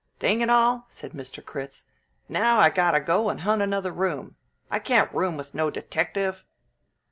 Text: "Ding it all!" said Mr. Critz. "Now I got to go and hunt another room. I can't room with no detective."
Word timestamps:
"Ding 0.17 0.41
it 0.41 0.49
all!" 0.49 0.85
said 0.87 1.11
Mr. 1.11 1.45
Critz. 1.45 1.83
"Now 2.27 2.57
I 2.57 2.71
got 2.71 2.93
to 2.93 2.99
go 2.99 3.29
and 3.29 3.41
hunt 3.41 3.61
another 3.61 3.91
room. 3.91 4.35
I 4.71 4.79
can't 4.79 5.13
room 5.13 5.37
with 5.37 5.53
no 5.53 5.69
detective." 5.69 6.43